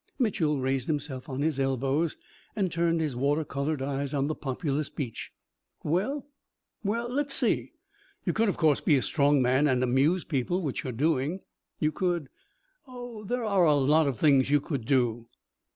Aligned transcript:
Mitchel 0.17 0.57
raised 0.59 0.87
himself 0.87 1.29
on 1.29 1.43
his 1.43 1.59
elbows 1.59 2.17
and 2.55 2.71
turned 2.71 2.99
his 2.99 3.15
water 3.15 3.43
coloured 3.45 3.83
eyes 3.83 4.15
on 4.15 4.25
the 4.25 4.33
populous 4.33 4.89
beach. 4.89 5.31
"Well 5.83 6.25
well 6.83 7.07
let's 7.07 7.35
see. 7.35 7.73
You 8.25 8.33
could, 8.33 8.49
of 8.49 8.57
course, 8.57 8.81
be 8.81 8.95
a 8.95 9.03
strong 9.03 9.43
man 9.43 9.67
and 9.67 9.83
amuse 9.83 10.23
people 10.23 10.63
which 10.63 10.83
you're 10.83 10.91
doing. 10.91 11.41
You 11.77 11.91
could 11.91 12.29
oh, 12.87 13.25
there 13.25 13.43
are 13.43 13.77
lots 13.79 14.07
of 14.09 14.17
things 14.17 14.49
you 14.49 14.59
could 14.59 14.85
do." 14.85 15.27